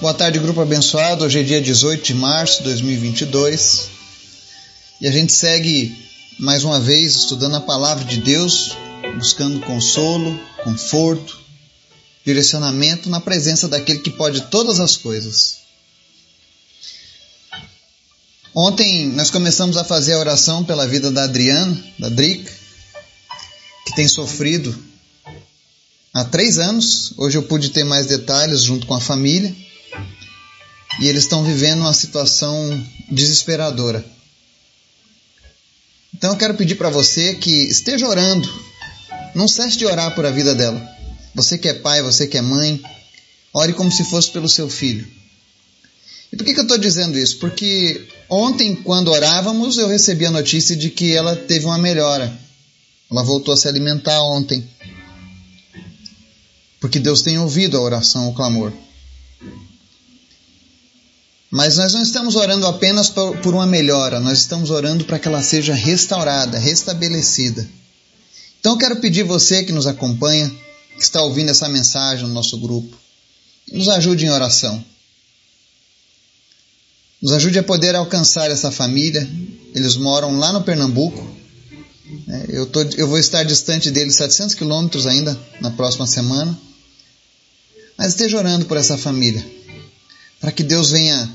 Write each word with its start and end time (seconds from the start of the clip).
Boa 0.00 0.14
tarde, 0.14 0.38
grupo 0.38 0.62
abençoado. 0.62 1.26
Hoje 1.26 1.40
é 1.40 1.42
dia 1.42 1.60
18 1.60 2.02
de 2.02 2.14
março 2.14 2.58
de 2.58 2.70
2022 2.70 3.88
e 4.98 5.06
a 5.06 5.12
gente 5.12 5.30
segue 5.30 5.94
mais 6.38 6.64
uma 6.64 6.80
vez 6.80 7.14
estudando 7.16 7.56
a 7.56 7.60
palavra 7.60 8.02
de 8.02 8.16
Deus, 8.16 8.72
buscando 9.18 9.60
consolo, 9.60 10.40
conforto, 10.64 11.38
direcionamento 12.24 13.10
na 13.10 13.20
presença 13.20 13.68
daquele 13.68 13.98
que 13.98 14.08
pode 14.08 14.40
todas 14.46 14.80
as 14.80 14.96
coisas. 14.96 15.58
Ontem 18.54 19.06
nós 19.08 19.30
começamos 19.30 19.76
a 19.76 19.84
fazer 19.84 20.14
a 20.14 20.18
oração 20.18 20.64
pela 20.64 20.86
vida 20.86 21.10
da 21.10 21.24
Adriana, 21.24 21.78
da 21.98 22.08
Drica, 22.08 22.50
que 23.84 23.94
tem 23.94 24.08
sofrido 24.08 24.74
há 26.14 26.24
três 26.24 26.58
anos. 26.58 27.12
Hoje 27.18 27.36
eu 27.36 27.42
pude 27.42 27.68
ter 27.68 27.84
mais 27.84 28.06
detalhes 28.06 28.62
junto 28.62 28.86
com 28.86 28.94
a 28.94 29.00
família. 29.00 29.54
E 31.00 31.08
eles 31.08 31.22
estão 31.24 31.42
vivendo 31.42 31.80
uma 31.80 31.94
situação 31.94 32.86
desesperadora. 33.10 34.04
Então 36.14 36.32
eu 36.32 36.36
quero 36.36 36.54
pedir 36.54 36.74
para 36.74 36.90
você 36.90 37.34
que 37.34 37.50
esteja 37.50 38.06
orando. 38.06 38.48
Não 39.34 39.48
cesse 39.48 39.78
de 39.78 39.86
orar 39.86 40.14
por 40.14 40.26
a 40.26 40.30
vida 40.30 40.54
dela. 40.54 40.86
Você 41.34 41.56
que 41.56 41.68
é 41.68 41.74
pai, 41.74 42.02
você 42.02 42.26
que 42.26 42.36
é 42.36 42.42
mãe, 42.42 42.82
ore 43.54 43.72
como 43.72 43.90
se 43.90 44.04
fosse 44.04 44.30
pelo 44.30 44.48
seu 44.48 44.68
filho. 44.68 45.08
E 46.32 46.36
por 46.36 46.44
que, 46.44 46.52
que 46.52 46.60
eu 46.60 46.64
estou 46.64 46.78
dizendo 46.78 47.18
isso? 47.18 47.38
Porque 47.38 48.06
ontem, 48.28 48.74
quando 48.74 49.10
orávamos, 49.10 49.78
eu 49.78 49.88
recebi 49.88 50.26
a 50.26 50.30
notícia 50.30 50.76
de 50.76 50.90
que 50.90 51.12
ela 51.14 51.34
teve 51.34 51.64
uma 51.64 51.78
melhora. 51.78 52.32
Ela 53.10 53.22
voltou 53.22 53.52
a 53.54 53.56
se 53.56 53.66
alimentar 53.66 54.22
ontem. 54.22 54.68
Porque 56.78 56.98
Deus 56.98 57.22
tem 57.22 57.38
ouvido 57.38 57.76
a 57.76 57.80
oração, 57.80 58.28
o 58.28 58.34
clamor. 58.34 58.72
Mas 61.50 61.76
nós 61.76 61.92
não 61.92 62.02
estamos 62.02 62.36
orando 62.36 62.64
apenas 62.66 63.10
por 63.10 63.52
uma 63.52 63.66
melhora, 63.66 64.20
nós 64.20 64.38
estamos 64.38 64.70
orando 64.70 65.04
para 65.04 65.18
que 65.18 65.26
ela 65.26 65.42
seja 65.42 65.74
restaurada, 65.74 66.58
restabelecida. 66.58 67.68
Então 68.60 68.72
eu 68.72 68.78
quero 68.78 68.96
pedir 69.00 69.24
você 69.24 69.64
que 69.64 69.72
nos 69.72 69.86
acompanha, 69.86 70.48
que 70.96 71.02
está 71.02 71.20
ouvindo 71.22 71.50
essa 71.50 71.68
mensagem 71.68 72.26
no 72.26 72.32
nosso 72.32 72.56
grupo, 72.58 72.96
nos 73.72 73.88
ajude 73.88 74.26
em 74.26 74.30
oração. 74.30 74.84
Nos 77.20 77.32
ajude 77.32 77.58
a 77.58 77.62
poder 77.62 77.94
alcançar 77.96 78.50
essa 78.50 78.70
família. 78.70 79.28
Eles 79.74 79.96
moram 79.96 80.38
lá 80.38 80.52
no 80.52 80.62
Pernambuco. 80.62 81.36
É, 82.28 82.46
eu, 82.48 82.66
tô, 82.66 82.82
eu 82.82 83.08
vou 83.08 83.18
estar 83.18 83.42
distante 83.42 83.90
deles 83.90 84.16
700 84.16 84.54
quilômetros 84.54 85.06
ainda 85.06 85.38
na 85.60 85.70
próxima 85.70 86.06
semana. 86.06 86.58
Mas 87.98 88.08
esteja 88.08 88.38
orando 88.38 88.64
por 88.64 88.78
essa 88.78 88.96
família, 88.96 89.44
para 90.40 90.50
que 90.50 90.62
Deus 90.62 90.90
venha 90.90 91.30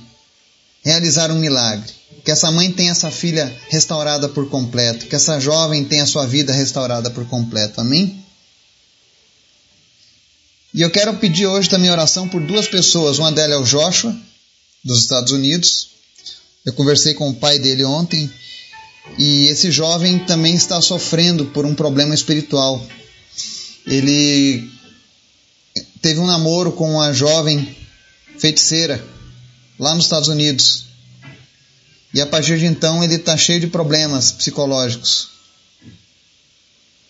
realizar 0.85 1.31
um 1.31 1.39
milagre. 1.39 1.91
Que 2.23 2.31
essa 2.31 2.51
mãe 2.51 2.71
tenha 2.71 2.91
essa 2.91 3.11
filha 3.11 3.53
restaurada 3.69 4.29
por 4.29 4.47
completo, 4.49 5.07
que 5.07 5.15
essa 5.15 5.39
jovem 5.39 5.83
tenha 5.83 6.05
sua 6.05 6.25
vida 6.25 6.53
restaurada 6.53 7.09
por 7.09 7.27
completo. 7.27 7.81
Amém? 7.81 8.23
E 10.73 10.81
eu 10.81 10.91
quero 10.91 11.15
pedir 11.17 11.47
hoje 11.47 11.69
também 11.69 11.89
oração 11.89 12.27
por 12.27 12.41
duas 12.41 12.67
pessoas. 12.67 13.17
Uma 13.17 13.31
delas 13.31 13.57
é 13.57 13.61
o 13.61 13.63
Joshua, 13.63 14.15
dos 14.83 14.99
Estados 14.99 15.31
Unidos. 15.31 15.89
Eu 16.65 16.73
conversei 16.73 17.13
com 17.13 17.29
o 17.29 17.35
pai 17.35 17.59
dele 17.59 17.83
ontem 17.83 18.29
e 19.17 19.45
esse 19.45 19.71
jovem 19.71 20.19
também 20.19 20.55
está 20.55 20.81
sofrendo 20.81 21.45
por 21.47 21.65
um 21.65 21.75
problema 21.75 22.13
espiritual. 22.13 22.83
Ele 23.85 24.67
teve 26.01 26.19
um 26.19 26.25
namoro 26.25 26.71
com 26.71 26.91
uma 26.91 27.13
jovem 27.13 27.75
feiticeira 28.37 29.14
lá 29.79 29.93
nos 29.93 30.05
Estados 30.05 30.29
Unidos. 30.29 30.85
E 32.13 32.21
a 32.21 32.25
partir 32.25 32.57
de 32.57 32.65
então 32.65 33.03
ele 33.03 33.15
está 33.15 33.35
cheio 33.35 33.59
de 33.59 33.67
problemas 33.67 34.31
psicológicos. 34.31 35.29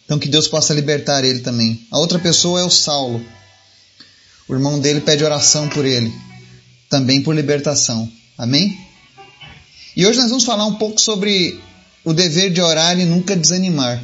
Então 0.03 0.19
que 0.19 0.28
Deus 0.28 0.47
possa 0.47 0.73
libertar 0.73 1.23
ele 1.23 1.40
também. 1.40 1.85
A 1.91 2.00
outra 2.00 2.19
pessoa 2.19 2.59
é 2.59 2.63
o 2.63 2.69
Saulo. 2.69 3.23
O 4.47 4.53
irmão 4.53 4.79
dele 4.79 5.01
pede 5.01 5.23
oração 5.23 5.67
por 5.69 5.85
ele, 5.85 6.13
também 6.90 7.22
por 7.22 7.35
libertação. 7.35 8.12
Amém? 8.38 8.78
E 9.95 10.06
hoje 10.06 10.19
nós 10.19 10.29
vamos 10.29 10.44
falar 10.44 10.66
um 10.66 10.75
pouco 10.75 11.00
sobre 11.01 11.59
o 12.03 12.13
dever 12.13 12.51
de 12.51 12.61
orar 12.61 13.00
e 13.00 13.06
nunca 13.06 13.35
desanimar. 13.35 14.03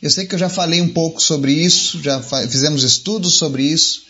Eu 0.00 0.10
sei 0.10 0.26
que 0.26 0.34
eu 0.34 0.38
já 0.38 0.48
falei 0.48 0.80
um 0.80 0.88
pouco 0.88 1.20
sobre 1.20 1.52
isso, 1.52 2.00
já 2.02 2.22
fizemos 2.22 2.84
estudos 2.84 3.34
sobre 3.34 3.64
isso, 3.64 4.02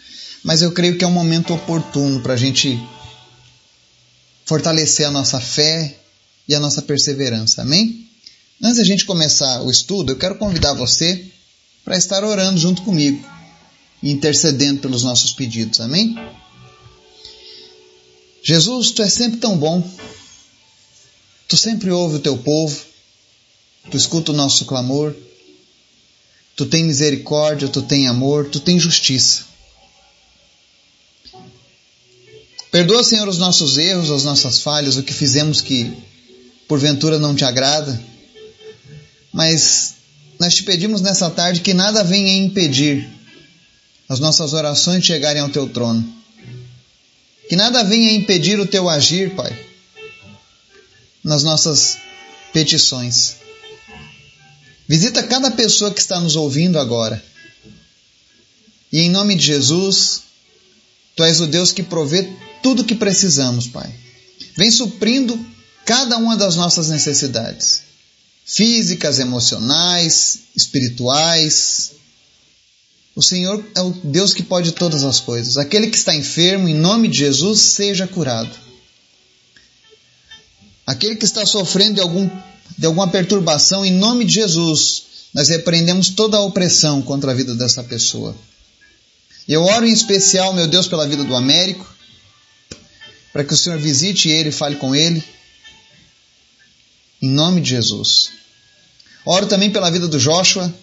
mas 0.42 0.60
eu 0.60 0.72
creio 0.72 0.98
que 0.98 1.04
é 1.04 1.06
um 1.06 1.12
momento 1.12 1.54
oportuno 1.54 2.20
para 2.20 2.34
a 2.34 2.36
gente 2.36 2.78
fortalecer 4.46 5.06
a 5.06 5.10
nossa 5.10 5.40
fé 5.40 5.98
e 6.48 6.54
a 6.54 6.60
nossa 6.60 6.80
perseverança. 6.80 7.62
Amém? 7.62 8.08
Antes 8.62 8.78
da 8.78 8.84
gente 8.84 9.04
começar 9.04 9.60
o 9.62 9.70
estudo, 9.70 10.12
eu 10.12 10.16
quero 10.16 10.36
convidar 10.36 10.72
você 10.72 11.26
para 11.84 11.98
estar 11.98 12.24
orando 12.24 12.58
junto 12.58 12.82
comigo 12.82 13.22
e 14.02 14.10
intercedendo 14.10 14.80
pelos 14.80 15.02
nossos 15.02 15.32
pedidos. 15.32 15.80
Amém? 15.80 16.16
Jesus, 18.42 18.92
tu 18.92 19.02
és 19.02 19.12
sempre 19.12 19.38
tão 19.38 19.58
bom. 19.58 19.82
Tu 21.48 21.56
sempre 21.56 21.90
ouve 21.90 22.16
o 22.16 22.20
teu 22.20 22.38
povo. 22.38 22.80
Tu 23.90 23.96
escuta 23.96 24.30
o 24.32 24.34
nosso 24.34 24.64
clamor. 24.64 25.14
Tu 26.54 26.64
tem 26.66 26.84
misericórdia, 26.84 27.68
tu 27.68 27.82
tem 27.82 28.06
amor, 28.06 28.48
tu 28.48 28.60
tem 28.60 28.78
justiça. 28.78 29.44
Perdoa, 32.76 33.02
Senhor, 33.02 33.26
os 33.26 33.38
nossos 33.38 33.78
erros, 33.78 34.10
as 34.10 34.22
nossas 34.22 34.60
falhas, 34.60 34.98
o 34.98 35.02
que 35.02 35.14
fizemos 35.14 35.62
que 35.62 35.90
porventura 36.68 37.18
não 37.18 37.34
te 37.34 37.42
agrada. 37.42 37.98
Mas 39.32 39.94
nós 40.38 40.56
te 40.56 40.62
pedimos 40.62 41.00
nessa 41.00 41.30
tarde 41.30 41.62
que 41.62 41.72
nada 41.72 42.04
venha 42.04 42.36
impedir 42.36 43.08
as 44.06 44.20
nossas 44.20 44.52
orações 44.52 45.02
chegarem 45.02 45.40
ao 45.40 45.48
teu 45.48 45.66
trono. 45.70 46.06
Que 47.48 47.56
nada 47.56 47.82
venha 47.82 48.12
impedir 48.12 48.60
o 48.60 48.66
teu 48.66 48.90
agir, 48.90 49.34
Pai, 49.34 49.58
nas 51.24 51.42
nossas 51.42 51.96
petições. 52.52 53.36
Visita 54.86 55.22
cada 55.22 55.50
pessoa 55.50 55.90
que 55.90 56.00
está 56.00 56.20
nos 56.20 56.36
ouvindo 56.36 56.78
agora. 56.78 57.24
E 58.92 59.00
em 59.00 59.08
nome 59.08 59.34
de 59.34 59.46
Jesus, 59.46 60.26
Tu 61.16 61.24
és 61.24 61.40
o 61.40 61.46
Deus 61.46 61.72
que 61.72 61.82
provê 61.82 62.30
tudo 62.62 62.82
o 62.82 62.84
que 62.84 62.94
precisamos, 62.94 63.66
Pai. 63.66 63.92
Vem 64.56 64.70
suprindo 64.70 65.38
cada 65.84 66.16
uma 66.16 66.36
das 66.36 66.56
nossas 66.56 66.88
necessidades 66.88 67.86
físicas, 68.46 69.18
emocionais, 69.18 70.38
espirituais. 70.54 71.92
O 73.16 73.22
Senhor 73.22 73.64
é 73.74 73.80
o 73.80 73.90
Deus 73.90 74.32
que 74.32 74.42
pode 74.44 74.70
todas 74.72 75.02
as 75.02 75.18
coisas. 75.18 75.56
Aquele 75.56 75.88
que 75.88 75.96
está 75.96 76.14
enfermo, 76.14 76.68
em 76.68 76.74
nome 76.74 77.08
de 77.08 77.18
Jesus, 77.18 77.60
seja 77.60 78.06
curado. 78.06 78.54
Aquele 80.86 81.16
que 81.16 81.24
está 81.24 81.44
sofrendo 81.44 81.94
de, 81.94 82.00
algum, 82.00 82.30
de 82.78 82.86
alguma 82.86 83.08
perturbação, 83.08 83.84
em 83.84 83.92
nome 83.92 84.24
de 84.24 84.34
Jesus, 84.34 85.02
nós 85.34 85.48
repreendemos 85.48 86.10
toda 86.10 86.36
a 86.36 86.42
opressão 86.42 87.02
contra 87.02 87.32
a 87.32 87.34
vida 87.34 87.52
dessa 87.56 87.82
pessoa. 87.82 88.36
Eu 89.48 89.64
oro 89.64 89.84
em 89.84 89.92
especial, 89.92 90.52
meu 90.54 90.68
Deus, 90.68 90.86
pela 90.86 91.08
vida 91.08 91.24
do 91.24 91.34
Américo, 91.34 91.95
para 93.36 93.44
que 93.44 93.52
o 93.52 93.56
Senhor 93.56 93.78
visite 93.78 94.30
ele 94.30 94.48
e 94.48 94.52
fale 94.52 94.76
com 94.76 94.96
ele. 94.96 95.22
Em 97.20 97.28
nome 97.28 97.60
de 97.60 97.68
Jesus. 97.68 98.30
Oro 99.26 99.44
também 99.44 99.70
pela 99.70 99.90
vida 99.90 100.08
do 100.08 100.18
Joshua. 100.18 100.74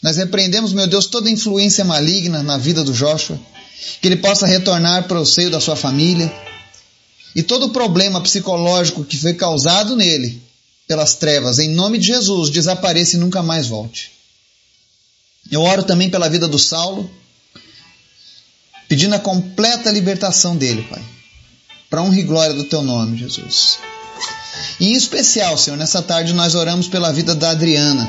Nós 0.00 0.16
repreendemos, 0.18 0.72
meu 0.72 0.86
Deus, 0.86 1.06
toda 1.06 1.28
influência 1.28 1.84
maligna 1.84 2.44
na 2.44 2.56
vida 2.56 2.84
do 2.84 2.92
Joshua. 2.92 3.36
Que 4.00 4.06
ele 4.06 4.18
possa 4.18 4.46
retornar 4.46 5.08
para 5.08 5.20
o 5.20 5.26
seio 5.26 5.50
da 5.50 5.58
sua 5.58 5.74
família. 5.74 6.32
E 7.34 7.42
todo 7.42 7.70
problema 7.70 8.20
psicológico 8.20 9.04
que 9.04 9.16
foi 9.16 9.34
causado 9.34 9.96
nele 9.96 10.40
pelas 10.86 11.16
trevas, 11.16 11.58
em 11.58 11.70
nome 11.70 11.98
de 11.98 12.06
Jesus, 12.06 12.50
desapareça 12.50 13.16
e 13.16 13.18
nunca 13.18 13.42
mais 13.42 13.66
volte. 13.66 14.12
Eu 15.50 15.62
oro 15.62 15.82
também 15.82 16.08
pela 16.08 16.30
vida 16.30 16.46
do 16.46 16.56
Saulo 16.56 17.10
pedindo 18.88 19.16
a 19.16 19.18
completa 19.18 19.90
libertação 19.90 20.56
dele, 20.56 20.82
Pai, 20.84 21.02
para 21.88 22.02
honra 22.02 22.20
e 22.20 22.22
glória 22.22 22.54
do 22.54 22.64
teu 22.64 22.82
nome, 22.82 23.16
Jesus. 23.16 23.78
E 24.80 24.88
em 24.88 24.94
especial, 24.94 25.56
Senhor, 25.56 25.76
nessa 25.76 26.02
tarde 26.02 26.32
nós 26.32 26.54
oramos 26.54 26.88
pela 26.88 27.12
vida 27.12 27.34
da 27.34 27.50
Adriana. 27.50 28.08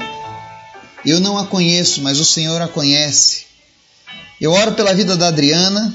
Eu 1.05 1.19
não 1.19 1.37
a 1.37 1.45
conheço, 1.45 2.01
mas 2.01 2.19
o 2.19 2.25
Senhor 2.25 2.61
a 2.61 2.67
conhece. 2.67 3.45
Eu 4.39 4.51
oro 4.51 4.73
pela 4.73 4.93
vida 4.93 5.15
da 5.15 5.27
Adriana, 5.27 5.93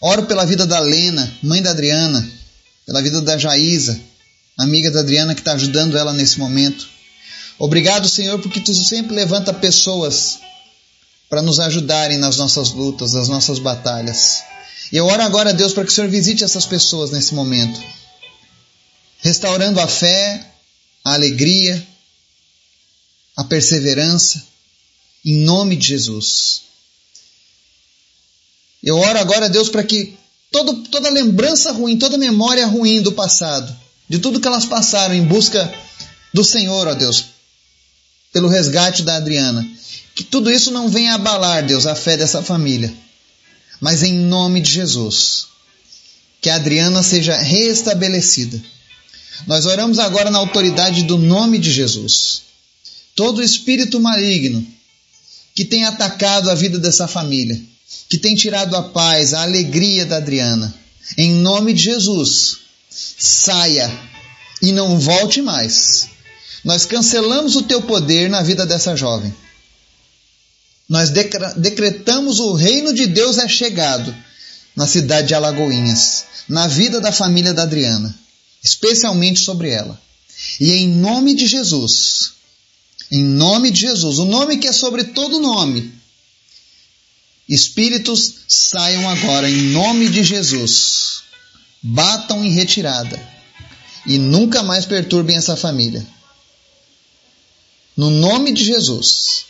oro 0.00 0.26
pela 0.26 0.44
vida 0.44 0.66
da 0.66 0.78
Lena, 0.80 1.32
mãe 1.42 1.62
da 1.62 1.70
Adriana, 1.70 2.28
pela 2.86 3.02
vida 3.02 3.20
da 3.20 3.38
Jaísa, 3.38 3.98
amiga 4.58 4.90
da 4.90 5.00
Adriana 5.00 5.34
que 5.34 5.40
está 5.40 5.52
ajudando 5.52 5.96
ela 5.96 6.12
nesse 6.12 6.38
momento. 6.38 6.86
Obrigado, 7.58 8.08
Senhor, 8.08 8.38
porque 8.40 8.60
tu 8.60 8.74
sempre 8.74 9.14
levanta 9.14 9.52
pessoas 9.52 10.38
para 11.30 11.42
nos 11.42 11.58
ajudarem 11.60 12.18
nas 12.18 12.36
nossas 12.36 12.70
lutas, 12.70 13.12
nas 13.12 13.28
nossas 13.28 13.58
batalhas. 13.58 14.42
E 14.94 14.96
eu 14.96 15.06
oro 15.06 15.24
agora, 15.24 15.52
Deus, 15.52 15.72
para 15.72 15.84
que 15.84 15.90
o 15.90 15.92
Senhor 15.92 16.08
visite 16.08 16.44
essas 16.44 16.66
pessoas 16.66 17.10
nesse 17.10 17.34
momento, 17.34 17.82
restaurando 19.18 19.80
a 19.80 19.88
fé, 19.88 20.52
a 21.04 21.14
alegria, 21.14 21.84
a 23.36 23.42
perseverança, 23.42 24.40
em 25.24 25.38
nome 25.38 25.74
de 25.74 25.88
Jesus. 25.88 26.62
Eu 28.84 28.96
oro 28.96 29.18
agora, 29.18 29.48
Deus, 29.48 29.68
para 29.68 29.82
que 29.82 30.16
todo, 30.52 30.84
toda 30.84 31.10
lembrança 31.10 31.72
ruim, 31.72 31.98
toda 31.98 32.16
memória 32.16 32.64
ruim 32.64 33.02
do 33.02 33.10
passado, 33.10 33.76
de 34.08 34.20
tudo 34.20 34.38
que 34.38 34.46
elas 34.46 34.64
passaram 34.64 35.12
em 35.12 35.24
busca 35.24 35.74
do 36.32 36.44
Senhor, 36.44 36.86
ó 36.86 36.94
Deus, 36.94 37.24
pelo 38.32 38.46
resgate 38.46 39.02
da 39.02 39.16
Adriana, 39.16 39.68
que 40.14 40.22
tudo 40.22 40.52
isso 40.52 40.70
não 40.70 40.88
venha 40.88 41.14
abalar, 41.14 41.66
Deus, 41.66 41.84
a 41.84 41.96
fé 41.96 42.16
dessa 42.16 42.40
família, 42.44 42.94
mas 43.84 44.02
em 44.02 44.14
nome 44.14 44.62
de 44.62 44.70
Jesus, 44.70 45.48
que 46.40 46.48
a 46.48 46.54
Adriana 46.54 47.02
seja 47.02 47.36
restabelecida. 47.36 48.58
Nós 49.46 49.66
oramos 49.66 49.98
agora 49.98 50.30
na 50.30 50.38
autoridade 50.38 51.02
do 51.02 51.18
nome 51.18 51.58
de 51.58 51.70
Jesus. 51.70 52.44
Todo 53.14 53.42
espírito 53.42 54.00
maligno 54.00 54.66
que 55.54 55.66
tem 55.66 55.84
atacado 55.84 56.50
a 56.50 56.54
vida 56.54 56.78
dessa 56.78 57.06
família, 57.06 57.60
que 58.08 58.16
tem 58.16 58.34
tirado 58.34 58.74
a 58.74 58.84
paz, 58.84 59.34
a 59.34 59.42
alegria 59.42 60.06
da 60.06 60.16
Adriana, 60.16 60.74
em 61.18 61.34
nome 61.34 61.74
de 61.74 61.82
Jesus, 61.82 62.60
saia 62.88 63.92
e 64.62 64.72
não 64.72 64.98
volte 64.98 65.42
mais. 65.42 66.08
Nós 66.64 66.86
cancelamos 66.86 67.54
o 67.54 67.64
teu 67.64 67.82
poder 67.82 68.30
na 68.30 68.42
vida 68.42 68.64
dessa 68.64 68.96
jovem. 68.96 69.43
Nós 70.88 71.10
decretamos 71.10 72.40
o 72.40 72.52
reino 72.52 72.92
de 72.92 73.06
Deus 73.06 73.38
é 73.38 73.48
chegado 73.48 74.14
na 74.76 74.86
cidade 74.86 75.28
de 75.28 75.34
Alagoinhas, 75.34 76.24
na 76.48 76.66
vida 76.66 77.00
da 77.00 77.12
família 77.12 77.54
da 77.54 77.62
Adriana, 77.62 78.14
especialmente 78.62 79.40
sobre 79.40 79.70
ela. 79.70 80.00
E 80.60 80.72
em 80.72 80.88
nome 80.88 81.34
de 81.34 81.46
Jesus, 81.46 82.32
em 83.10 83.22
nome 83.22 83.70
de 83.70 83.80
Jesus, 83.80 84.18
o 84.18 84.24
nome 84.24 84.58
que 84.58 84.66
é 84.66 84.72
sobre 84.72 85.04
todo 85.04 85.40
nome. 85.40 85.92
Espíritos 87.48 88.40
saiam 88.48 89.08
agora 89.08 89.48
em 89.48 89.70
nome 89.70 90.08
de 90.08 90.22
Jesus. 90.22 91.22
Batam 91.82 92.44
em 92.44 92.50
retirada 92.50 93.20
e 94.06 94.18
nunca 94.18 94.62
mais 94.62 94.84
perturbem 94.84 95.36
essa 95.36 95.56
família. 95.56 96.06
No 97.96 98.10
nome 98.10 98.52
de 98.52 98.64
Jesus. 98.64 99.44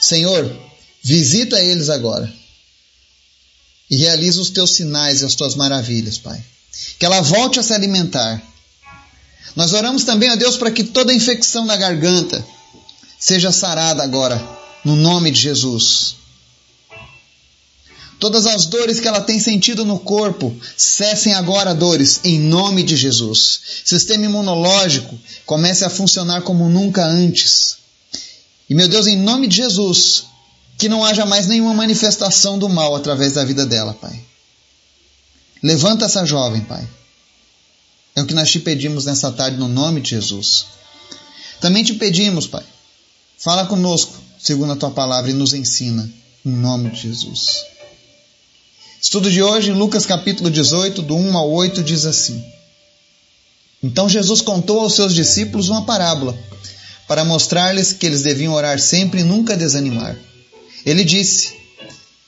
Senhor, 0.00 0.65
visita 1.06 1.60
eles 1.60 1.88
agora. 1.88 2.28
E 3.88 3.96
realiza 3.96 4.40
os 4.40 4.50
teus 4.50 4.72
sinais 4.72 5.22
e 5.22 5.24
as 5.24 5.36
tuas 5.36 5.54
maravilhas, 5.54 6.18
Pai. 6.18 6.42
Que 6.98 7.06
ela 7.06 7.20
volte 7.20 7.60
a 7.60 7.62
se 7.62 7.72
alimentar. 7.72 8.42
Nós 9.54 9.72
oramos 9.72 10.02
também 10.02 10.28
a 10.28 10.34
Deus 10.34 10.56
para 10.56 10.72
que 10.72 10.82
toda 10.82 11.14
infecção 11.14 11.64
na 11.64 11.76
garganta, 11.76 12.44
seja 13.20 13.52
sarada 13.52 14.02
agora, 14.02 14.44
no 14.84 14.96
nome 14.96 15.30
de 15.30 15.40
Jesus. 15.40 16.16
Todas 18.18 18.44
as 18.44 18.66
dores 18.66 18.98
que 18.98 19.06
ela 19.06 19.20
tem 19.20 19.38
sentido 19.38 19.84
no 19.84 20.00
corpo, 20.00 20.56
cessem 20.76 21.34
agora 21.34 21.72
dores, 21.72 22.18
em 22.24 22.40
nome 22.40 22.82
de 22.82 22.96
Jesus. 22.96 23.60
Sistema 23.84 24.24
imunológico 24.24 25.16
comece 25.44 25.84
a 25.84 25.90
funcionar 25.90 26.42
como 26.42 26.68
nunca 26.68 27.06
antes. 27.06 27.76
E 28.68 28.74
meu 28.74 28.88
Deus, 28.88 29.06
em 29.06 29.16
nome 29.16 29.46
de 29.46 29.58
Jesus, 29.58 30.24
que 30.78 30.88
não 30.88 31.04
haja 31.04 31.24
mais 31.24 31.46
nenhuma 31.46 31.74
manifestação 31.74 32.58
do 32.58 32.68
mal 32.68 32.94
através 32.94 33.32
da 33.32 33.44
vida 33.44 33.64
dela, 33.64 33.94
Pai. 33.94 34.20
Levanta 35.62 36.04
essa 36.04 36.24
jovem, 36.24 36.62
Pai. 36.62 36.86
É 38.14 38.22
o 38.22 38.26
que 38.26 38.34
nós 38.34 38.50
te 38.50 38.60
pedimos 38.60 39.04
nessa 39.04 39.30
tarde, 39.32 39.56
no 39.56 39.68
nome 39.68 40.00
de 40.00 40.10
Jesus. 40.10 40.66
Também 41.60 41.82
te 41.82 41.94
pedimos, 41.94 42.46
Pai, 42.46 42.64
Fala 43.38 43.66
conosco, 43.66 44.14
segundo 44.38 44.72
a 44.72 44.76
tua 44.76 44.90
palavra, 44.90 45.30
e 45.30 45.34
nos 45.34 45.52
ensina, 45.52 46.10
em 46.44 46.50
nome 46.50 46.90
de 46.90 47.02
Jesus. 47.02 47.66
Estudo 49.00 49.30
de 49.30 49.42
hoje, 49.42 49.72
Lucas 49.72 50.06
capítulo 50.06 50.50
18, 50.50 51.02
do 51.02 51.14
1 51.14 51.36
ao 51.36 51.50
8, 51.50 51.82
diz 51.82 52.06
assim: 52.06 52.42
Então 53.82 54.08
Jesus 54.08 54.40
contou 54.40 54.80
aos 54.80 54.94
seus 54.94 55.14
discípulos 55.14 55.68
uma 55.68 55.84
parábola, 55.84 56.36
para 57.06 57.26
mostrar-lhes 57.26 57.92
que 57.92 58.06
eles 58.06 58.22
deviam 58.22 58.54
orar 58.54 58.80
sempre 58.80 59.20
e 59.20 59.24
nunca 59.24 59.54
desanimar. 59.54 60.16
Ele 60.86 61.04
disse: 61.04 61.52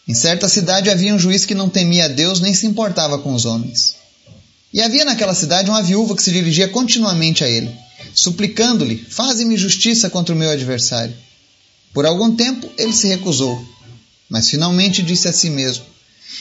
Em 0.07 0.13
certa 0.13 0.49
cidade 0.49 0.91
havia 0.91 1.15
um 1.15 1.19
juiz 1.19 1.47
que 1.47 1.55
não 1.55 1.71
temia 1.71 2.05
a 2.05 2.09
Deus 2.09 2.41
nem 2.41 2.53
se 2.53 2.67
importava 2.67 3.19
com 3.19 3.33
os 3.33 3.47
homens. 3.47 3.95
E 4.75 4.83
havia 4.83 5.07
naquela 5.07 5.35
cidade 5.35 5.71
uma 5.71 5.83
viúva 5.83 6.15
que 6.15 6.23
se 6.23 6.33
dirigia 6.33 6.69
continuamente 6.69 7.43
a 7.43 7.49
ele 7.49 7.75
suplicando-lhe: 8.15 8.97
Faze-me 8.97 9.57
justiça 9.57 10.11
contra 10.11 10.35
o 10.35 10.39
meu 10.39 10.51
adversário. 10.51 11.15
Por 11.93 12.07
algum 12.07 12.35
tempo 12.35 12.69
ele 12.77 12.93
se 12.93 13.09
recusou, 13.09 13.65
mas 14.29 14.49
finalmente 14.49 15.03
disse 15.03 15.29
a 15.29 15.33
si 15.33 15.51
mesmo: 15.51 15.85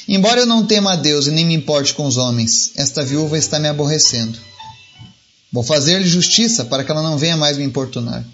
Embora 0.07 0.41
eu 0.41 0.45
não 0.45 0.65
tema 0.65 0.93
a 0.93 0.95
Deus 0.95 1.27
e 1.27 1.31
nem 1.31 1.45
me 1.45 1.55
importe 1.55 1.93
com 1.93 2.05
os 2.05 2.17
homens, 2.17 2.71
esta 2.75 3.03
viúva 3.03 3.37
está 3.37 3.59
me 3.59 3.67
aborrecendo. 3.67 4.37
Vou 5.51 5.63
fazer-lhe 5.63 6.07
justiça 6.07 6.65
para 6.65 6.83
que 6.83 6.91
ela 6.91 7.01
não 7.01 7.17
venha 7.17 7.37
mais 7.37 7.57
me 7.57 7.63
importunar. 7.63 8.25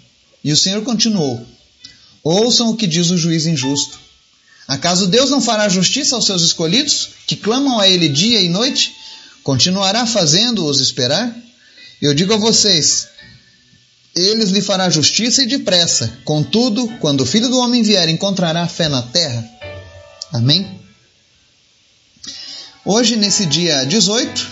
E 0.42 0.52
o 0.52 0.56
Senhor 0.56 0.82
continuou: 0.82 1.46
Ouçam 2.24 2.70
o 2.70 2.76
que 2.76 2.86
diz 2.86 3.10
o 3.10 3.18
juiz 3.18 3.44
injusto. 3.44 4.00
Acaso 4.66 5.06
Deus 5.06 5.28
não 5.28 5.42
fará 5.42 5.68
justiça 5.68 6.16
aos 6.16 6.24
seus 6.24 6.42
escolhidos, 6.42 7.10
que 7.26 7.36
clamam 7.36 7.78
a 7.78 7.86
Ele 7.86 8.08
dia 8.08 8.40
e 8.40 8.48
noite? 8.48 8.96
Continuará 9.42 10.06
fazendo-os 10.06 10.80
esperar? 10.80 11.36
Eu 12.00 12.14
digo 12.14 12.32
a 12.32 12.38
vocês: 12.38 13.08
eles 14.16 14.50
lhe 14.50 14.62
fará 14.62 14.88
justiça 14.88 15.42
e 15.42 15.46
depressa. 15.46 16.18
Contudo, 16.24 16.88
quando 16.98 17.20
o 17.20 17.26
filho 17.26 17.50
do 17.50 17.58
homem 17.58 17.82
vier, 17.82 18.08
encontrará 18.08 18.66
fé 18.66 18.88
na 18.88 19.02
terra. 19.02 19.44
Amém? 20.32 20.80
Hoje, 22.86 23.16
nesse 23.16 23.44
dia 23.44 23.84
18, 23.84 24.46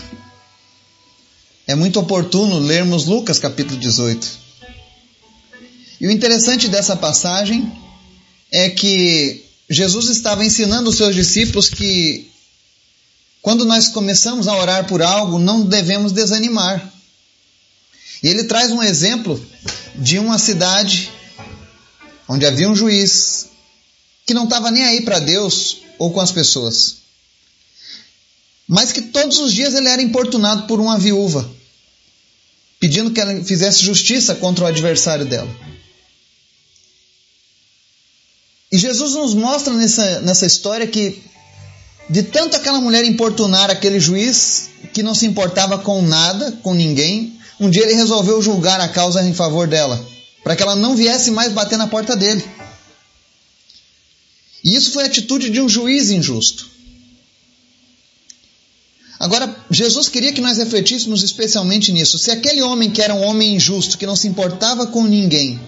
é 1.66 1.74
muito 1.74 2.00
oportuno 2.00 2.58
lermos 2.58 3.06
Lucas 3.06 3.38
capítulo 3.38 3.78
18. 3.78 4.41
E 6.02 6.06
o 6.08 6.10
interessante 6.10 6.66
dessa 6.66 6.96
passagem 6.96 7.72
é 8.50 8.68
que 8.68 9.46
Jesus 9.70 10.08
estava 10.08 10.44
ensinando 10.44 10.90
os 10.90 10.96
seus 10.96 11.14
discípulos 11.14 11.70
que 11.70 12.28
quando 13.40 13.64
nós 13.64 13.86
começamos 13.86 14.48
a 14.48 14.56
orar 14.56 14.88
por 14.88 15.00
algo, 15.00 15.38
não 15.38 15.64
devemos 15.64 16.10
desanimar. 16.10 16.92
E 18.20 18.26
ele 18.26 18.44
traz 18.44 18.72
um 18.72 18.82
exemplo 18.82 19.40
de 19.94 20.18
uma 20.18 20.40
cidade 20.40 21.08
onde 22.26 22.46
havia 22.46 22.68
um 22.68 22.74
juiz 22.74 23.50
que 24.26 24.34
não 24.34 24.44
estava 24.44 24.72
nem 24.72 24.84
aí 24.84 25.02
para 25.02 25.20
Deus 25.20 25.82
ou 25.98 26.10
com 26.10 26.20
as 26.20 26.32
pessoas, 26.32 26.96
mas 28.66 28.90
que 28.90 29.02
todos 29.02 29.38
os 29.38 29.54
dias 29.54 29.74
ele 29.74 29.88
era 29.88 30.02
importunado 30.02 30.66
por 30.66 30.80
uma 30.80 30.98
viúva, 30.98 31.48
pedindo 32.80 33.12
que 33.12 33.20
ela 33.20 33.44
fizesse 33.44 33.84
justiça 33.84 34.34
contra 34.34 34.64
o 34.64 34.66
adversário 34.66 35.24
dela. 35.24 35.71
E 38.72 38.78
Jesus 38.78 39.12
nos 39.12 39.34
mostra 39.34 39.74
nessa, 39.74 40.22
nessa 40.22 40.46
história 40.46 40.86
que, 40.86 41.22
de 42.08 42.22
tanto 42.22 42.56
aquela 42.56 42.80
mulher 42.80 43.04
importunar 43.04 43.70
aquele 43.70 44.00
juiz, 44.00 44.70
que 44.94 45.02
não 45.02 45.14
se 45.14 45.26
importava 45.26 45.78
com 45.78 46.00
nada, 46.00 46.52
com 46.62 46.72
ninguém, 46.72 47.38
um 47.60 47.68
dia 47.68 47.82
ele 47.82 47.92
resolveu 47.92 48.40
julgar 48.40 48.80
a 48.80 48.88
causa 48.88 49.22
em 49.22 49.34
favor 49.34 49.68
dela, 49.68 50.02
para 50.42 50.56
que 50.56 50.62
ela 50.62 50.74
não 50.74 50.96
viesse 50.96 51.30
mais 51.30 51.52
bater 51.52 51.76
na 51.76 51.86
porta 51.86 52.16
dele. 52.16 52.42
E 54.64 54.74
isso 54.74 54.92
foi 54.92 55.02
a 55.02 55.06
atitude 55.06 55.50
de 55.50 55.60
um 55.60 55.68
juiz 55.68 56.10
injusto. 56.10 56.70
Agora, 59.20 59.54
Jesus 59.70 60.08
queria 60.08 60.32
que 60.32 60.40
nós 60.40 60.56
refletíssemos 60.56 61.22
especialmente 61.22 61.92
nisso. 61.92 62.18
Se 62.18 62.30
aquele 62.30 62.62
homem 62.62 62.90
que 62.90 63.02
era 63.02 63.14
um 63.14 63.22
homem 63.22 63.54
injusto, 63.54 63.98
que 63.98 64.06
não 64.06 64.16
se 64.16 64.26
importava 64.26 64.86
com 64.86 65.04
ninguém, 65.04 65.60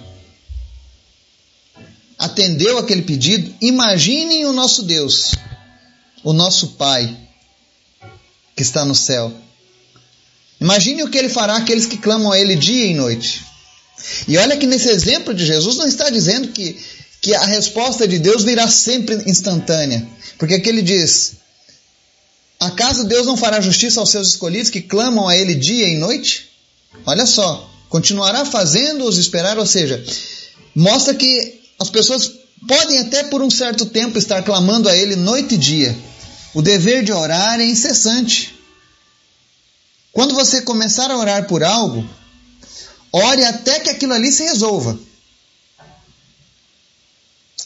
atendeu 2.18 2.78
aquele 2.78 3.02
pedido, 3.02 3.54
imaginem 3.60 4.46
o 4.46 4.52
nosso 4.52 4.82
Deus, 4.82 5.32
o 6.22 6.32
nosso 6.32 6.68
Pai, 6.68 7.16
que 8.56 8.62
está 8.62 8.84
no 8.84 8.94
céu. 8.94 9.32
Imagine 10.60 11.02
o 11.02 11.10
que 11.10 11.18
ele 11.18 11.28
fará 11.28 11.56
aqueles 11.56 11.86
que 11.86 11.98
clamam 11.98 12.32
a 12.32 12.38
ele 12.38 12.56
dia 12.56 12.86
e 12.86 12.94
noite. 12.94 13.44
E 14.28 14.36
olha 14.38 14.56
que 14.56 14.66
nesse 14.66 14.88
exemplo 14.88 15.34
de 15.34 15.44
Jesus 15.44 15.76
não 15.76 15.86
está 15.86 16.10
dizendo 16.10 16.48
que, 16.48 16.78
que 17.20 17.34
a 17.34 17.44
resposta 17.44 18.06
de 18.06 18.18
Deus 18.18 18.44
virá 18.44 18.68
sempre 18.68 19.22
instantânea. 19.26 20.06
Porque 20.38 20.54
aqui 20.54 20.68
ele 20.68 20.82
diz: 20.82 21.34
Acaso 22.60 23.04
Deus 23.04 23.26
não 23.26 23.36
fará 23.36 23.60
justiça 23.60 24.00
aos 24.00 24.10
seus 24.10 24.28
escolhidos 24.28 24.70
que 24.70 24.80
clamam 24.80 25.28
a 25.28 25.36
ele 25.36 25.54
dia 25.54 25.88
e 25.88 25.96
noite? 25.96 26.50
Olha 27.04 27.26
só, 27.26 27.70
continuará 27.88 28.44
fazendo-os 28.44 29.18
esperar, 29.18 29.58
ou 29.58 29.66
seja, 29.66 30.02
mostra 30.74 31.14
que 31.14 31.63
as 31.78 31.90
pessoas 31.90 32.30
podem 32.66 33.00
até 33.00 33.24
por 33.24 33.42
um 33.42 33.50
certo 33.50 33.86
tempo 33.86 34.18
estar 34.18 34.42
clamando 34.42 34.88
a 34.88 34.96
ele 34.96 35.16
noite 35.16 35.54
e 35.54 35.58
dia, 35.58 35.96
O 36.54 36.62
dever 36.62 37.02
de 37.02 37.12
orar 37.12 37.58
é 37.58 37.64
incessante. 37.64 38.54
Quando 40.12 40.34
você 40.34 40.62
começar 40.62 41.10
a 41.10 41.18
orar 41.18 41.48
por 41.48 41.64
algo, 41.64 42.08
ore 43.12 43.44
até 43.44 43.80
que 43.80 43.90
aquilo 43.90 44.12
ali 44.12 44.30
se 44.30 44.44
resolva. 44.44 44.96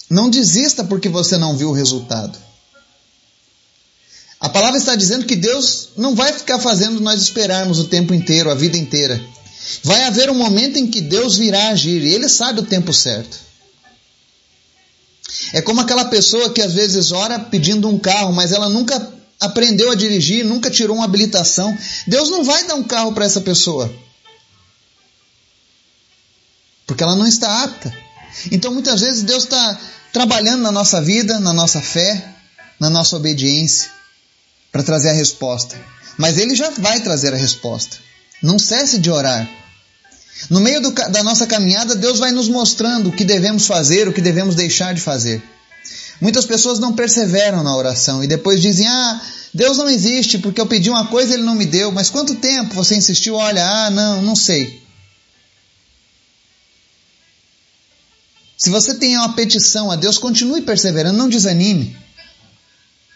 Não 0.08 0.30
desista 0.30 0.82
porque 0.82 1.10
você 1.10 1.36
não 1.36 1.54
viu 1.54 1.68
o 1.68 1.74
resultado. 1.74 2.38
A 4.40 4.48
palavra 4.48 4.78
está 4.78 4.94
dizendo 4.94 5.26
que 5.26 5.36
Deus 5.36 5.90
não 5.96 6.14
vai 6.14 6.32
ficar 6.32 6.58
fazendo 6.58 7.00
nós 7.00 7.20
esperarmos 7.20 7.78
o 7.78 7.88
tempo 7.88 8.14
inteiro, 8.14 8.50
a 8.50 8.54
vida 8.54 8.78
inteira. 8.78 9.20
Vai 9.82 10.04
haver 10.04 10.30
um 10.30 10.34
momento 10.34 10.78
em 10.78 10.86
que 10.86 11.02
Deus 11.02 11.36
virá 11.36 11.68
agir 11.68 12.02
e 12.02 12.14
Ele 12.14 12.28
sabe 12.28 12.60
o 12.60 12.66
tempo 12.66 12.92
certo. 12.94 13.47
É 15.52 15.60
como 15.60 15.80
aquela 15.80 16.06
pessoa 16.06 16.52
que 16.52 16.62
às 16.62 16.72
vezes 16.72 17.12
ora 17.12 17.38
pedindo 17.38 17.88
um 17.88 17.98
carro, 17.98 18.32
mas 18.32 18.52
ela 18.52 18.68
nunca 18.68 19.12
aprendeu 19.40 19.90
a 19.90 19.94
dirigir, 19.94 20.44
nunca 20.44 20.70
tirou 20.70 20.96
uma 20.96 21.04
habilitação. 21.04 21.76
Deus 22.06 22.30
não 22.30 22.44
vai 22.44 22.64
dar 22.64 22.74
um 22.74 22.84
carro 22.84 23.12
para 23.12 23.24
essa 23.24 23.40
pessoa. 23.40 23.92
Porque 26.86 27.02
ela 27.02 27.14
não 27.14 27.26
está 27.26 27.62
apta. 27.62 27.94
Então 28.50 28.72
muitas 28.72 29.00
vezes 29.00 29.22
Deus 29.22 29.44
está 29.44 29.78
trabalhando 30.12 30.62
na 30.62 30.72
nossa 30.72 31.00
vida, 31.00 31.38
na 31.38 31.52
nossa 31.52 31.80
fé, 31.80 32.34
na 32.80 32.88
nossa 32.88 33.16
obediência, 33.16 33.90
para 34.72 34.82
trazer 34.82 35.10
a 35.10 35.14
resposta. 35.14 35.78
Mas 36.16 36.38
Ele 36.38 36.54
já 36.54 36.70
vai 36.70 37.00
trazer 37.00 37.32
a 37.34 37.36
resposta. 37.36 37.98
Não 38.42 38.58
cesse 38.58 38.98
de 38.98 39.10
orar. 39.10 39.48
No 40.48 40.60
meio 40.60 40.80
do, 40.80 40.90
da 40.92 41.22
nossa 41.22 41.46
caminhada, 41.46 41.94
Deus 41.94 42.18
vai 42.18 42.30
nos 42.30 42.48
mostrando 42.48 43.08
o 43.08 43.12
que 43.12 43.24
devemos 43.24 43.66
fazer, 43.66 44.08
o 44.08 44.12
que 44.12 44.20
devemos 44.20 44.54
deixar 44.54 44.94
de 44.94 45.00
fazer. 45.00 45.42
Muitas 46.20 46.46
pessoas 46.46 46.78
não 46.78 46.94
perseveram 46.94 47.62
na 47.62 47.76
oração 47.76 48.22
e 48.22 48.26
depois 48.26 48.62
dizem: 48.62 48.86
Ah, 48.86 49.20
Deus 49.52 49.78
não 49.78 49.88
existe 49.88 50.38
porque 50.38 50.60
eu 50.60 50.66
pedi 50.66 50.90
uma 50.90 51.06
coisa 51.06 51.32
e 51.32 51.34
ele 51.34 51.42
não 51.42 51.54
me 51.54 51.66
deu. 51.66 51.92
Mas 51.92 52.10
quanto 52.10 52.34
tempo 52.36 52.74
você 52.74 52.96
insistiu? 52.96 53.34
Olha, 53.34 53.66
ah, 53.66 53.90
não, 53.90 54.22
não 54.22 54.36
sei. 54.36 54.82
Se 58.56 58.70
você 58.70 58.94
tem 58.94 59.16
uma 59.16 59.34
petição 59.34 59.90
a 59.90 59.96
Deus, 59.96 60.18
continue 60.18 60.62
perseverando, 60.62 61.16
não 61.16 61.28
desanime. 61.28 61.96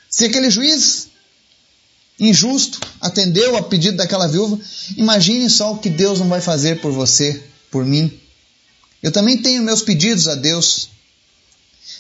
Se 0.08 0.24
aquele 0.26 0.50
juiz 0.50 1.08
injusto 2.28 2.80
atendeu 3.00 3.56
a 3.56 3.62
pedido 3.62 3.96
daquela 3.96 4.28
viúva, 4.28 4.58
imagine 4.96 5.50
só 5.50 5.72
o 5.72 5.78
que 5.78 5.90
Deus 5.90 6.20
não 6.20 6.28
vai 6.28 6.40
fazer 6.40 6.80
por 6.80 6.92
você, 6.92 7.42
por 7.70 7.84
mim. 7.84 8.12
Eu 9.02 9.10
também 9.10 9.36
tenho 9.42 9.62
meus 9.62 9.82
pedidos 9.82 10.28
a 10.28 10.36
Deus. 10.36 10.88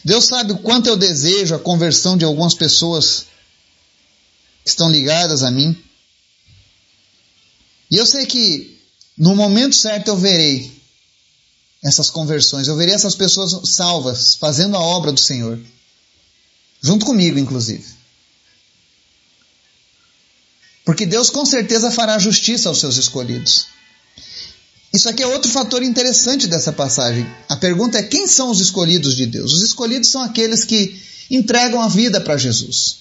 Deus 0.04 0.26
sabe 0.26 0.52
o 0.52 0.58
quanto 0.58 0.88
eu 0.88 0.96
desejo 0.96 1.54
a 1.54 1.58
conversão 1.58 2.16
de 2.16 2.24
algumas 2.24 2.54
pessoas 2.54 3.26
que 4.64 4.70
estão 4.70 4.90
ligadas 4.90 5.42
a 5.42 5.50
mim. 5.50 5.76
E 7.90 7.96
eu 7.96 8.06
sei 8.06 8.24
que 8.24 8.80
no 9.18 9.34
momento 9.34 9.74
certo 9.74 10.08
eu 10.08 10.16
verei 10.16 10.72
essas 11.82 12.08
conversões, 12.08 12.68
eu 12.68 12.76
verei 12.76 12.94
essas 12.94 13.16
pessoas 13.16 13.68
salvas, 13.70 14.36
fazendo 14.36 14.76
a 14.76 14.80
obra 14.80 15.10
do 15.10 15.18
Senhor. 15.18 15.58
Junto 16.80 17.04
comigo, 17.04 17.38
inclusive. 17.38 18.01
Porque 20.84 21.06
Deus 21.06 21.30
com 21.30 21.44
certeza 21.44 21.90
fará 21.90 22.18
justiça 22.18 22.68
aos 22.68 22.80
seus 22.80 22.96
escolhidos. 22.96 23.66
Isso 24.92 25.08
aqui 25.08 25.22
é 25.22 25.26
outro 25.26 25.50
fator 25.50 25.82
interessante 25.82 26.46
dessa 26.46 26.72
passagem. 26.72 27.26
A 27.48 27.56
pergunta 27.56 27.98
é: 27.98 28.02
quem 28.02 28.26
são 28.26 28.50
os 28.50 28.60
escolhidos 28.60 29.16
de 29.16 29.26
Deus? 29.26 29.52
Os 29.52 29.62
escolhidos 29.62 30.10
são 30.10 30.22
aqueles 30.22 30.64
que 30.64 31.00
entregam 31.30 31.80
a 31.80 31.88
vida 31.88 32.20
para 32.20 32.36
Jesus. 32.36 32.98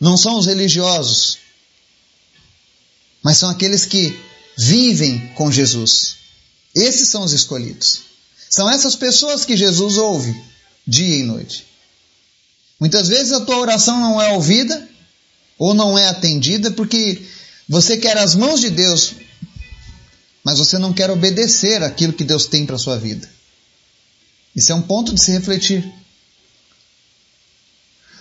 Não 0.00 0.16
são 0.16 0.36
os 0.38 0.46
religiosos, 0.46 1.38
mas 3.22 3.38
são 3.38 3.48
aqueles 3.48 3.84
que 3.84 4.18
vivem 4.58 5.32
com 5.34 5.50
Jesus. 5.50 6.16
Esses 6.74 7.08
são 7.08 7.22
os 7.22 7.32
escolhidos. 7.32 8.00
São 8.50 8.70
essas 8.70 8.96
pessoas 8.96 9.44
que 9.44 9.56
Jesus 9.56 9.96
ouve 9.96 10.34
dia 10.86 11.16
e 11.16 11.22
noite. 11.22 11.66
Muitas 12.78 13.08
vezes 13.08 13.32
a 13.32 13.40
tua 13.40 13.58
oração 13.58 13.98
não 14.00 14.20
é 14.20 14.32
ouvida 14.32 14.85
ou 15.58 15.74
não 15.74 15.98
é 15.98 16.08
atendida 16.08 16.70
porque 16.70 17.22
você 17.68 17.96
quer 17.96 18.16
as 18.18 18.34
mãos 18.34 18.60
de 18.60 18.70
Deus, 18.70 19.14
mas 20.44 20.58
você 20.58 20.78
não 20.78 20.92
quer 20.92 21.10
obedecer 21.10 21.82
aquilo 21.82 22.12
que 22.12 22.24
Deus 22.24 22.46
tem 22.46 22.64
para 22.64 22.78
sua 22.78 22.98
vida. 22.98 23.28
Isso 24.54 24.72
é 24.72 24.74
um 24.74 24.82
ponto 24.82 25.14
de 25.14 25.22
se 25.22 25.32
refletir. 25.32 25.84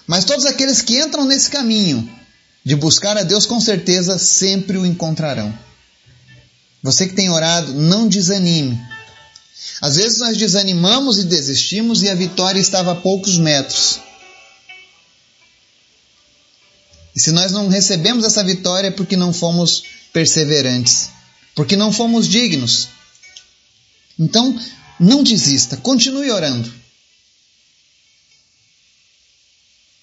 Mas 0.07 0.25
todos 0.25 0.45
aqueles 0.45 0.81
que 0.81 0.99
entram 0.99 1.25
nesse 1.25 1.49
caminho 1.49 2.09
de 2.63 2.75
buscar 2.75 3.17
a 3.17 3.23
Deus, 3.23 3.45
com 3.45 3.61
certeza 3.61 4.17
sempre 4.17 4.77
o 4.77 4.85
encontrarão. 4.85 5.57
Você 6.81 7.07
que 7.07 7.13
tem 7.13 7.29
orado, 7.29 7.73
não 7.73 8.07
desanime. 8.07 8.79
Às 9.81 9.95
vezes 9.95 10.19
nós 10.19 10.37
desanimamos 10.37 11.19
e 11.19 11.23
desistimos 11.23 12.03
e 12.03 12.09
a 12.09 12.15
vitória 12.15 12.59
estava 12.59 12.91
a 12.91 12.95
poucos 12.95 13.37
metros. 13.37 13.99
E 17.15 17.19
se 17.19 17.31
nós 17.31 17.51
não 17.51 17.69
recebemos 17.69 18.25
essa 18.25 18.43
vitória 18.43 18.89
é 18.89 18.91
porque 18.91 19.15
não 19.15 19.31
fomos 19.31 19.83
perseverantes, 20.11 21.09
porque 21.55 21.77
não 21.77 21.91
fomos 21.91 22.27
dignos. 22.27 22.89
Então, 24.19 24.59
não 24.99 25.23
desista, 25.23 25.77
continue 25.77 26.29
orando. 26.29 26.73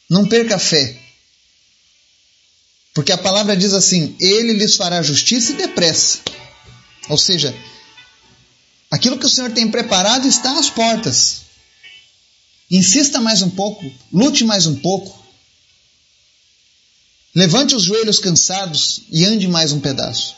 Não 0.09 0.26
perca 0.26 0.57
a 0.57 0.59
fé. 0.59 0.99
Porque 2.95 3.12
a 3.12 3.19
palavra 3.19 3.57
diz 3.57 3.73
assim: 3.73 4.14
Ele 4.21 4.52
lhes 4.52 4.76
fará 4.76 5.02
justiça 5.02 5.52
e 5.52 5.57
depressa. 5.57 6.21
Ou 7.09 7.16
seja, 7.16 7.54
aquilo 8.90 9.19
que 9.19 9.26
o 9.26 9.31
Senhor 9.31 9.50
tem 9.52 9.71
preparado 9.71 10.26
está 10.28 10.59
às 10.59 10.69
portas. 10.69 11.42
Insista 12.71 13.21
mais 13.21 13.42
um 13.42 13.50
pouco, 13.50 13.90
lute 14.12 14.45
mais 14.45 14.66
um 14.66 14.76
pouco. 14.76 15.22
Levante 17.34 17.74
os 17.74 17.82
joelhos 17.82 18.18
cansados 18.18 19.02
e 19.10 19.24
ande 19.24 19.48
mais 19.48 19.72
um 19.72 19.80
pedaço. 19.80 20.34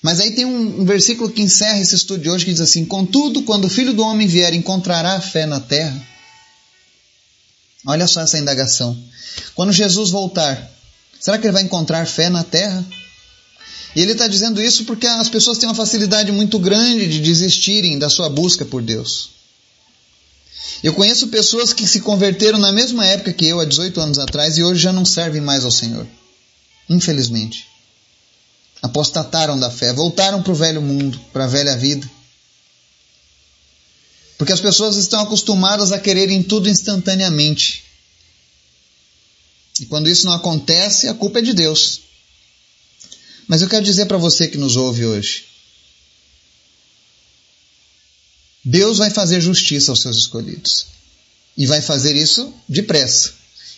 Mas 0.00 0.20
aí 0.20 0.30
tem 0.32 0.44
um, 0.44 0.80
um, 0.80 0.84
versículo 0.84 1.30
que 1.30 1.42
encerra 1.42 1.78
esse 1.80 1.94
estudo 1.94 2.22
de 2.22 2.30
hoje 2.30 2.44
que 2.44 2.52
diz 2.52 2.60
assim: 2.60 2.84
Contudo, 2.84 3.42
quando 3.42 3.66
o 3.66 3.68
filho 3.68 3.92
do 3.92 4.02
homem 4.02 4.26
vier, 4.26 4.54
encontrará 4.54 5.20
fé 5.20 5.44
na 5.44 5.60
terra? 5.60 6.00
Olha 7.86 8.06
só 8.06 8.22
essa 8.22 8.38
indagação. 8.38 8.96
Quando 9.54 9.72
Jesus 9.72 10.10
voltar, 10.10 10.70
será 11.20 11.38
que 11.38 11.46
ele 11.46 11.52
vai 11.52 11.62
encontrar 11.62 12.06
fé 12.06 12.30
na 12.30 12.42
terra? 12.42 12.84
E 13.94 14.00
ele 14.00 14.12
está 14.12 14.26
dizendo 14.26 14.62
isso 14.62 14.84
porque 14.84 15.06
as 15.06 15.28
pessoas 15.28 15.58
têm 15.58 15.68
uma 15.68 15.74
facilidade 15.74 16.32
muito 16.32 16.58
grande 16.58 17.06
de 17.06 17.20
desistirem 17.20 17.98
da 17.98 18.08
sua 18.08 18.28
busca 18.28 18.64
por 18.64 18.82
Deus. 18.82 19.35
Eu 20.82 20.94
conheço 20.94 21.28
pessoas 21.28 21.72
que 21.72 21.86
se 21.86 22.00
converteram 22.00 22.58
na 22.58 22.72
mesma 22.72 23.06
época 23.06 23.32
que 23.32 23.46
eu, 23.46 23.60
há 23.60 23.64
18 23.64 24.00
anos 24.00 24.18
atrás, 24.18 24.58
e 24.58 24.62
hoje 24.62 24.80
já 24.80 24.92
não 24.92 25.04
servem 25.04 25.40
mais 25.40 25.64
ao 25.64 25.70
Senhor. 25.70 26.06
Infelizmente. 26.88 27.66
Apostataram 28.82 29.58
da 29.58 29.70
fé, 29.70 29.92
voltaram 29.92 30.42
para 30.42 30.52
o 30.52 30.56
velho 30.56 30.82
mundo, 30.82 31.18
para 31.32 31.44
a 31.44 31.48
velha 31.48 31.76
vida. 31.76 32.08
Porque 34.38 34.52
as 34.52 34.60
pessoas 34.60 34.96
estão 34.96 35.20
acostumadas 35.20 35.92
a 35.92 35.98
quererem 35.98 36.42
tudo 36.42 36.68
instantaneamente. 36.68 37.84
E 39.80 39.86
quando 39.86 40.08
isso 40.08 40.26
não 40.26 40.32
acontece, 40.32 41.08
a 41.08 41.14
culpa 41.14 41.38
é 41.38 41.42
de 41.42 41.52
Deus. 41.52 42.02
Mas 43.48 43.62
eu 43.62 43.68
quero 43.68 43.84
dizer 43.84 44.06
para 44.06 44.18
você 44.18 44.48
que 44.48 44.58
nos 44.58 44.76
ouve 44.76 45.04
hoje: 45.04 45.44
Deus 48.68 48.98
vai 48.98 49.10
fazer 49.10 49.40
justiça 49.40 49.92
aos 49.92 50.02
seus 50.02 50.16
escolhidos. 50.16 50.88
E 51.56 51.66
vai 51.66 51.80
fazer 51.80 52.16
isso 52.16 52.52
depressa. 52.68 53.32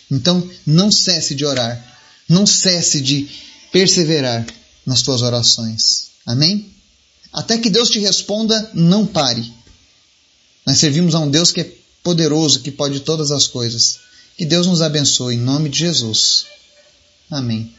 Então, 0.09 0.49
não 0.65 0.91
cesse 0.91 1.35
de 1.35 1.45
orar. 1.45 1.79
Não 2.27 2.43
cesse 2.43 2.99
de 2.99 3.29
perseverar 3.71 4.47
nas 4.83 5.03
tuas 5.03 5.21
orações. 5.21 6.07
Amém? 6.25 6.73
Até 7.31 7.59
que 7.59 7.69
Deus 7.69 7.91
te 7.91 7.99
responda, 7.99 8.71
não 8.73 9.05
pare. 9.05 9.53
Nós 10.65 10.79
servimos 10.79 11.13
a 11.13 11.19
um 11.19 11.29
Deus 11.29 11.51
que 11.51 11.61
é 11.61 11.71
poderoso, 12.03 12.61
que 12.61 12.71
pode 12.71 13.01
todas 13.01 13.29
as 13.29 13.47
coisas. 13.47 13.99
Que 14.35 14.45
Deus 14.45 14.65
nos 14.65 14.81
abençoe 14.81 15.35
em 15.35 15.39
nome 15.39 15.69
de 15.69 15.77
Jesus. 15.77 16.45
Amém. 17.29 17.71